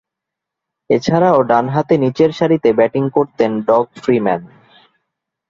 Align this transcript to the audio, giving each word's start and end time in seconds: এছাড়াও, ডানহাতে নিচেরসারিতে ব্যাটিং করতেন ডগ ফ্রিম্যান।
এছাড়াও, 0.89 1.37
ডানহাতে 1.43 1.95
নিচেরসারিতে 1.97 2.69
ব্যাটিং 2.73 3.03
করতেন 3.09 3.51
ডগ 3.67 3.85
ফ্রিম্যান। 3.95 4.41